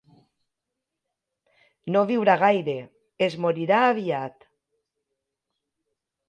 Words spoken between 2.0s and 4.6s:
viurà gaire: es morirà aviat.